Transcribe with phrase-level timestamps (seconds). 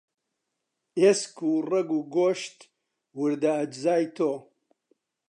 [0.99, 2.57] ئێسک و ڕەگ و گۆشت،
[3.19, 4.31] وردە ئەجزای تۆ